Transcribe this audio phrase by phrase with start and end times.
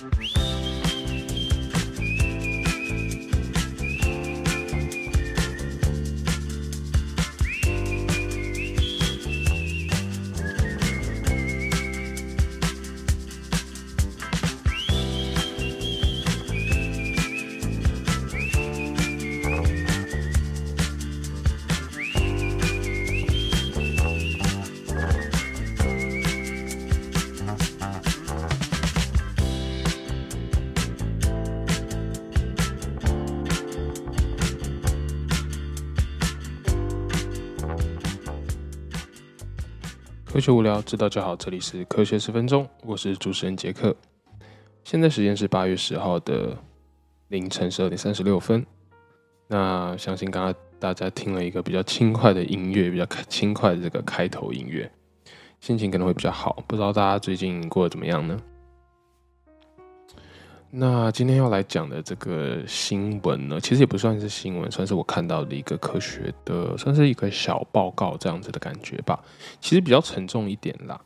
[0.00, 0.37] Mm-hmm.
[40.30, 41.34] 科学无聊，知道就好。
[41.34, 43.96] 这里是科学十分钟，我是主持人杰克。
[44.84, 46.54] 现在时间是八月十号的
[47.28, 48.64] 凌晨十二点三十六分。
[49.46, 54.90] 那相信刚刚大家听了一个比较轻快的音乐，比较开轻快的这个开头音乐，
[55.60, 56.62] 心情可能会比较好。
[56.66, 58.38] 不知道大家最近过得怎么样呢？
[60.70, 69.18] 那今天要来讲的这个新闻呢，其实也不算是新闻，算是我看到的一个科学的，算是一个小报告这样子的感觉吧。
[69.62, 71.00] 其实比较沉重一点啦，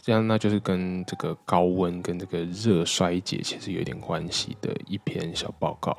[0.00, 5.94] 这样那就是跟这个高温跟这个热衰竭其实有点关系的一篇小报告。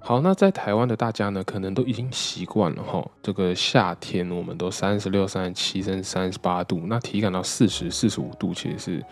[0.00, 9.04] 好，那在台湾的大家呢，可能都已经习惯了哈，这个夏天我们都三十六、三十七甚至三十八度，那体感到四十四十五度，其实是。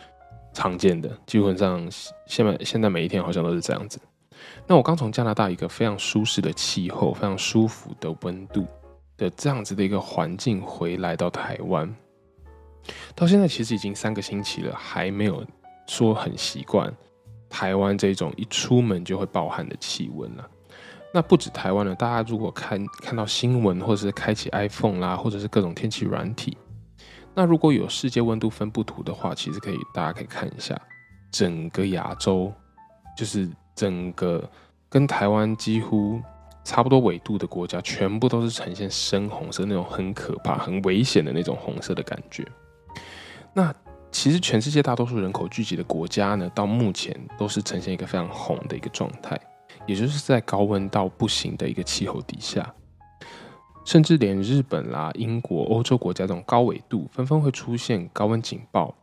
[0.52, 1.88] 常见的，基本上
[2.26, 3.98] 现在现在每一天好像都是这样子。
[4.66, 8.66] 那我刚从加拿大一个非常舒适的气候、非常舒服的温度
[9.16, 11.92] 的这样子的一个环境回来到台湾，
[13.14, 15.44] 到现在其实已经三个星期了，还没有
[15.86, 16.92] 说很习惯
[17.48, 20.48] 台湾这种一出门就会暴汗的气温了。
[21.14, 26.56] 那不止台湾了，大家如果看看到新闻，或者是开启 iPhone 啦，或者是各种天气软体。
[27.34, 30.78] 那如果有世界温度分布图的话，其实可以，大家可以看一下，
[31.30, 32.52] 整个亚洲，
[33.16, 34.48] 就是整个
[34.88, 36.20] 跟台湾几乎
[36.62, 42.46] 差不多纬度的国家，全部都是呈现深红色那种很可怕、很危险的那种红色的感觉。
[43.54, 43.74] 那
[44.10, 49.40] 其实全世界大多数人口聚集的国家呢，到目前都是呈现一个非常红的一个状态，
[49.86, 52.74] 也就是在高温到不行的一个气候底下。
[53.84, 58.94] 甚至连日本啦、英国、欧洲国家这种高纬度，纷纷会出现高温警报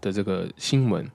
[0.00, 1.10] 的这个新闻。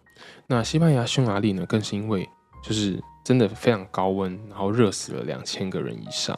[0.48, 2.28] 那西班牙、匈牙利呢，更是因为
[2.64, 6.38] 就是真的非常高温，然后热死了两千个人以上。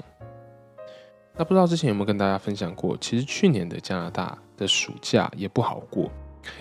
[1.35, 2.95] 那不知道之前有没有跟大家分享过？
[2.97, 6.11] 其实去年的加拿大的暑假也不好过，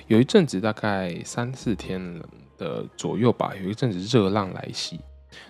[0.06, 2.22] 有一阵子大概三四天
[2.56, 4.98] 的左右吧，有一阵子热浪来袭。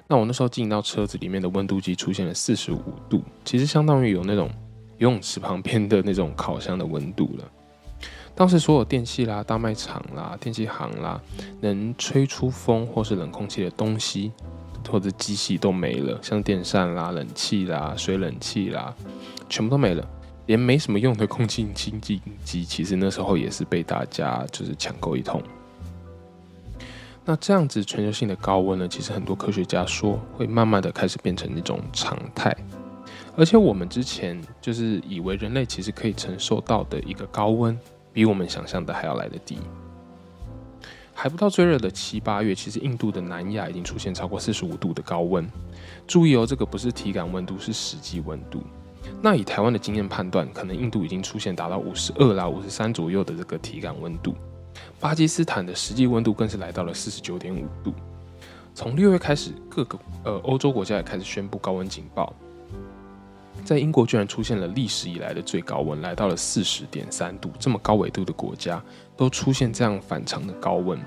[0.06, 4.50] 那我那时候进到车子里面的温度计出现了四十五度，其实相当于有那种
[4.98, 7.50] 游泳池旁边的那种烤箱的温度了。
[8.34, 11.20] 当时所有电器啦、大卖场啦、电器行啦，
[11.60, 14.32] 能吹出风或是冷空气的东西
[14.90, 18.94] 或者机器都没了，像电扇啦、冷气啦、水冷气啦，
[19.48, 20.08] 全部都没了。
[20.46, 25.40] 连没什么用的空气清净机，其实那时候也是被大家就是抢购一通。
[27.24, 32.52] 那这样子全球性的高温呢，其实很多科学家说会慢慢的开始变成一种常态，
[33.36, 37.78] 而且我们之前就是以为人类其实可以承受到的一个高温，
[38.12, 39.58] 比我们想象的还要来得低。
[41.14, 45.48] 还不到最热的七八月，其实印度的南亚已经出现超过四十五度的高温。
[46.08, 48.62] 注意哦，这个不是体感温度，是实际温度。
[49.20, 54.34] 那以台湾的经验判断，可能印度已经出现达到五十二啦、五十三左右的这个体感温度。
[55.00, 57.92] 巴基斯坦的实际温度更是来到了四十九点五度。
[58.74, 62.32] 从六月开始，各个呃欧洲国家也开始宣布高温警报。
[63.64, 67.50] 在英国居然出现了历史以来的最高温，来到了四十点三度。
[67.58, 68.82] 这么高纬度的国家
[69.16, 70.98] 都出现这样反常的高温，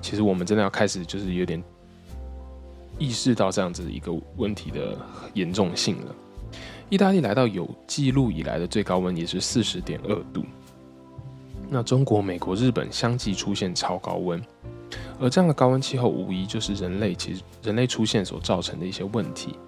[0.00, 1.62] 其实我们真的要开始就是有点
[2.98, 4.96] 意识到这样子一个问题的
[5.34, 6.14] 严重性了。
[6.88, 10.44] 意大利来到有记录以来的最高温，也是四十点二度。
[11.68, 14.42] 那中国、美国、日本相继出现超高温，
[15.20, 19.58] 而这样的高温气候无疑就是人类其实人类出现所造成的一些问题。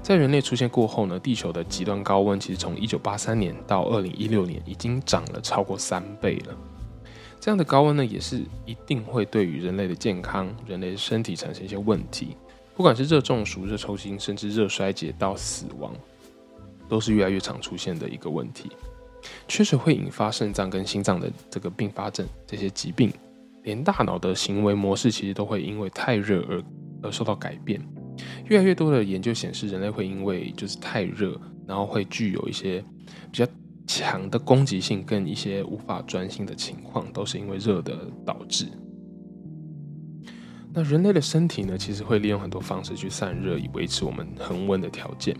[0.00, 6.56] 在人类出现过后呢，地球的极端高温其实从一九八三年到二零一六年已经涨了超过三倍了。
[7.38, 12.36] 这样的高温呢，也是一定会对于人类的健康、人类的身体产生一些问题，
[12.76, 15.92] 不管是热中暑、热抽筋，甚至热衰竭到死亡，
[16.88, 18.70] 都是越来越常出现的一个问题。
[19.46, 23.12] 确实会引发肾脏跟心脏的这个并发症，这些疾病，
[23.62, 26.62] 连大脑的行为模式其实都会因为太热而
[27.02, 27.80] 而受到改变。
[28.46, 32.84] 越来越多的研究显示，人类会因为就是太热，然后会具有一些
[33.30, 33.46] 比较
[33.86, 38.66] 强的攻击性跟一些无法专心的情况，都是因为热的导致。
[40.74, 45.36] 那人类的身体呢，其实会利用很多方式去散热，以维持我们恒温的条件。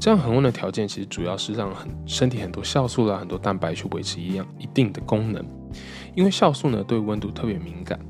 [0.00, 5.44] 这样恒温的条件，其实主要是让很身体很多酵素啦、很多蛋白去维持一样一定的功能。
[6.16, 8.00] 因为酵素呢对温度特别敏感，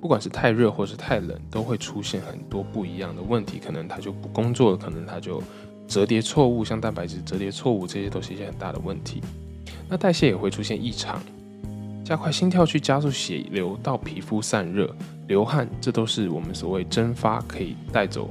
[0.00, 3.58] 不管是太热或是太冷，都会出现很多不一样的问题。
[3.58, 5.42] 可能它就不工作了，可能它就
[5.86, 9.20] 折叠错误，像蛋白质折叠错误，这些都是一些很大的问题。
[9.90, 11.20] 那代谢也会出现异常。
[12.04, 14.94] 加快心跳去加速血流到皮肤散热、
[15.26, 18.28] 流汗，这都是我们所谓蒸发可以带走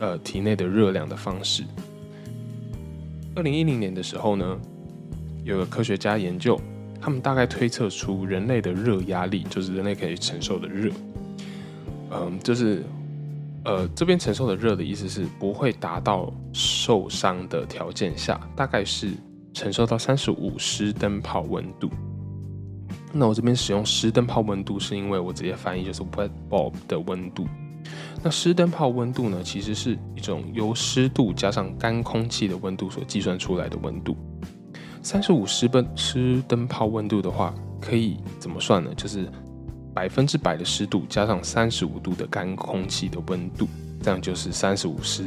[0.00, 1.62] 呃体内的热量的方式。
[3.36, 4.58] 二零一零年的时候呢，
[5.44, 6.60] 有个科学家研究，
[7.00, 10.90] 他们大概推测出人类的热压力，就是人类可以承受的热，
[12.10, 12.82] 嗯，就是
[13.64, 19.12] 呃这边承受的热的意思是不会达到受伤的条件下，大概是
[19.54, 21.88] 承受到三十五湿灯泡温度。
[23.18, 27.46] 那我这边使用湿灯泡温度，是因为我直接翻译就是 wet bulb 的温度。
[28.22, 34.16] 那湿灯泡温度呢，其实是一种由湿度加上干空气的温度所计算出来的温度。
[35.02, 38.92] 三十五湿灯湿灯泡温度的话，可以怎么算呢？
[38.96, 39.28] 就是
[39.94, 43.68] 百分之百的湿度加上三十五度的干空气的温度，
[44.02, 45.24] 这样就是三十五湿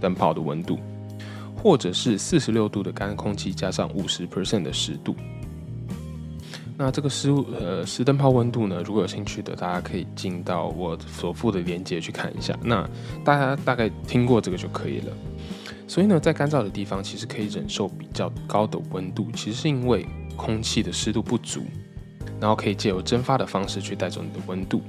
[0.00, 0.78] 灯泡的温度，
[1.60, 5.16] 或者是四十六度的干空气加上五十 percent 的湿度。
[6.78, 8.82] 那这个湿呃湿灯泡温度呢？
[8.84, 12.54] 如果有兴趣的，大家可以进到我所附的链接去看一下。
[12.62, 12.86] 那
[13.24, 15.12] 大家大概听过这个就可以了。
[15.88, 20.06] 所以呢，在干燥的地方，其实可以忍受比较高的温度，其实是因为
[20.36, 21.62] 空气的湿度不足，
[22.38, 24.82] 然后可以借由蒸发的方式去带走你的温度。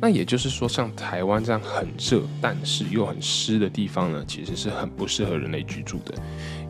[0.00, 6.14] 那也就是说，像台湾这样很热但是又很湿的地方呢，其实是很不适合人类居住的，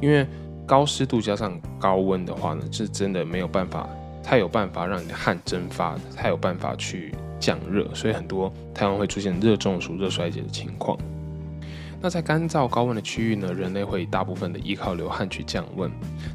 [0.01, 0.27] 因为
[0.67, 3.89] 高湿度加上高温的话呢，是真的没有办法。
[4.29, 10.99] 它有办法让你的汗蒸发，它有办法去降热，所以很多太阳会出现热中暑、热衰竭的情况。
[12.01, 15.89] 那在干燥高温的区域呢，人类会大部分的依靠流汗去降温。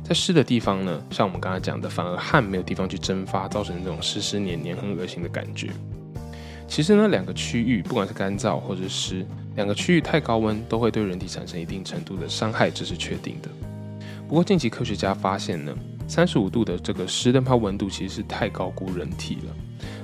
[0.05, 5.69] 在湿的地方呢，像我们刚才讲的，反而汗没有地方去蒸发，造成这种湿湿黏黏、很恶心的感觉。
[6.69, 13.49] 其实呢，两个区域不管是干燥或者是湿，两个区域太高温都会对人体产生一定程度的伤害，这是确定的。
[14.29, 15.75] 不过近期科学家发现呢。
[16.11, 19.55] 三十五度的这个湿灯泡温度其实是太高估人体了，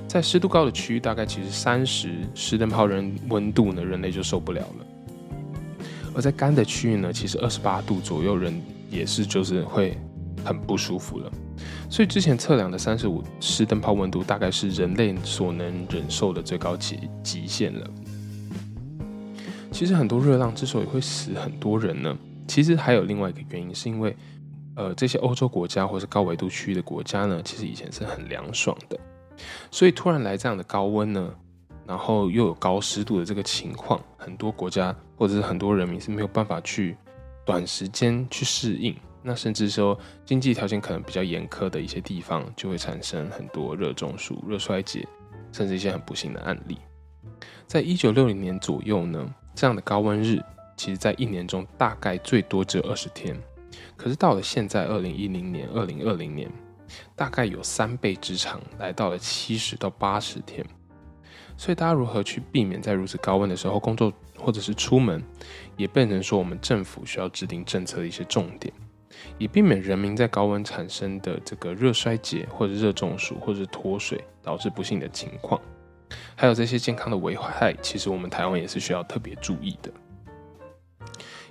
[0.08, 5.84] 在湿度高的区域，大概其实三十湿灯泡人温度呢，人类就受不了了。
[6.14, 8.58] 而在干的区域呢，其实二十八度左右，人
[8.90, 9.98] 也是就是会
[10.42, 11.30] 很不舒服了。
[11.90, 17.86] 所以之前测量的三十五湿灯泡温度，大概是人类所能忍受的最高极极限了。
[19.70, 22.16] 其实很多热浪之所以会死很多人呢，
[22.46, 24.16] 其实还有另外一个原因，是因为。
[24.78, 28.96] 呃，这些欧洲国家或是高纬度区域的国家呢，其实以前是很凉爽的，
[29.72, 31.34] 所以突然来这样的高温呢，
[31.84, 36.96] 然后又有高湿度的这个情况，很多国家或者是很多人民是没有办法去
[37.44, 45.04] 短时间去适应，那甚至说经济条件可能比较严苛的一些地方，就会产生很多热中暑、热衰竭，
[45.50, 46.78] 甚至一些很不幸的案例。
[47.66, 50.40] 在一九六零年左右呢，这样的高温日，
[50.76, 53.36] 其实在一年中大概最多只有二十天。
[53.96, 56.50] 可是到了现在，二零一零年、二零二零年，
[57.16, 60.64] 大概有三倍之长，来到了七十到八十天。
[61.56, 65.20] 所以大家如何去避免在如此高温的时候工作或者是出门，
[65.76, 68.72] 也变成说我们政府需要制定政策的一些重点，
[69.38, 75.60] 以避免人民在高温产生的这个热衰竭或者热中暑或者是脱水导致不幸的情况，
[76.36, 79.90] 还有这些健康的危害，其实我们台湾也是需要特别注意的。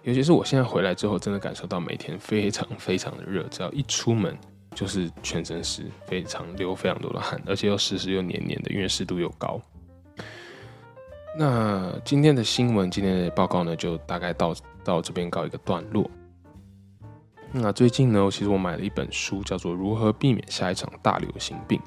[0.08, 4.38] 尤其是我现在回来之后，真的感受到每天非常非常的热，只要一出门
[4.74, 9.60] 就是全身湿，非常流非常多的汗，而且又湿湿又黏黏的，因为湿度又高。
[11.38, 16.10] 那今天的新闻，今天的报告呢，就大概到到这边告一个段落。
[17.52, 21.78] 那最近呢，其实我买了一本书，叫做《如何避免下一场大流行病》。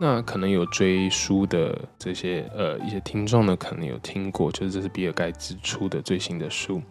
[0.00, 6.82] 那可能有追书的这些呃一些听众呢，可能有听过，就是这是比尔盖茨出的最新的书。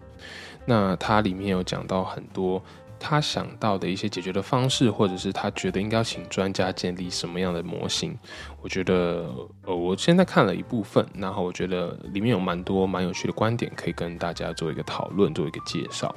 [0.69, 2.61] 那它里面有讲到很多
[2.99, 8.15] 他想到的一些解决的方式，或者是他觉得应该要请专家建立什么样的模型。
[8.61, 9.27] 我觉得，
[9.65, 16.13] 呃，我现在看了一部分，然后我觉得里面有蛮多蛮有趣的观点，可以跟大家做一个讨论，做一个介绍。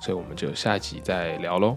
[0.00, 1.76] 所以我们就下一集再聊喽。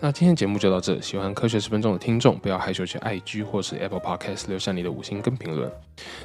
[0.00, 1.00] 那今天节目就到这。
[1.00, 5.70] 喜欢科学十分钟的听众，不要害羞去 IG 或是 Apple Podcast 留下你的五星跟评论。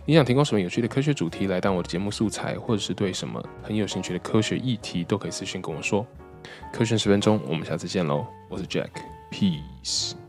[0.06, 6.06] 你想提供什么有趣的科学主题来当我的节目素材，或者是对什么很有兴趣的科学议题，都可以私信跟我说。
[6.72, 8.26] 科学十分钟，我们下次见喽！
[8.50, 10.29] 我是 Jack，Peace。